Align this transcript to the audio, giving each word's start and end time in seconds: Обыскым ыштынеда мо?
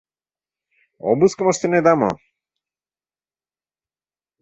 Обыскым 1.09 1.47
ыштынеда 1.51 1.93
мо? 2.01 2.11